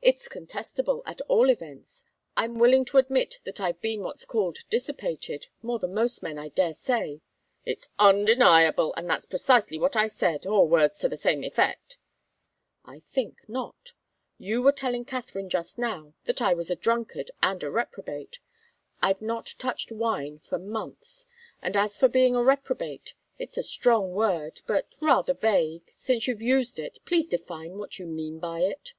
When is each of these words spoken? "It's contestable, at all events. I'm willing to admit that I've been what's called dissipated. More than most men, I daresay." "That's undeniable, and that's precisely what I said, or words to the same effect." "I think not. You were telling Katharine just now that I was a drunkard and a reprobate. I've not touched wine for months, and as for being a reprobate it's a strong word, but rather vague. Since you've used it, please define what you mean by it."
"It's 0.00 0.28
contestable, 0.28 1.02
at 1.06 1.20
all 1.28 1.48
events. 1.50 2.02
I'm 2.36 2.58
willing 2.58 2.84
to 2.86 2.98
admit 2.98 3.38
that 3.44 3.60
I've 3.60 3.80
been 3.80 4.00
what's 4.00 4.24
called 4.24 4.60
dissipated. 4.68 5.46
More 5.60 5.78
than 5.78 5.94
most 5.94 6.22
men, 6.24 6.38
I 6.38 6.48
daresay." 6.48 7.20
"That's 7.64 7.90
undeniable, 8.00 8.94
and 8.96 9.08
that's 9.08 9.26
precisely 9.26 9.78
what 9.78 9.94
I 9.94 10.08
said, 10.08 10.44
or 10.46 10.66
words 10.66 10.98
to 11.00 11.08
the 11.08 11.16
same 11.18 11.44
effect." 11.44 11.98
"I 12.84 13.00
think 13.00 13.46
not. 13.48 13.92
You 14.38 14.62
were 14.62 14.72
telling 14.72 15.04
Katharine 15.04 15.50
just 15.50 15.78
now 15.78 16.14
that 16.24 16.42
I 16.42 16.54
was 16.54 16.70
a 16.70 16.74
drunkard 16.74 17.30
and 17.42 17.62
a 17.62 17.70
reprobate. 17.70 18.40
I've 19.02 19.22
not 19.22 19.54
touched 19.58 19.92
wine 19.92 20.38
for 20.40 20.58
months, 20.58 21.28
and 21.60 21.76
as 21.76 21.96
for 21.98 22.08
being 22.08 22.34
a 22.34 22.42
reprobate 22.42 23.14
it's 23.38 23.58
a 23.58 23.62
strong 23.62 24.12
word, 24.12 24.62
but 24.66 24.88
rather 25.00 25.34
vague. 25.34 25.90
Since 25.92 26.26
you've 26.26 26.42
used 26.42 26.80
it, 26.80 26.98
please 27.04 27.28
define 27.28 27.76
what 27.78 27.98
you 27.98 28.06
mean 28.06 28.40
by 28.40 28.60
it." 28.62 28.94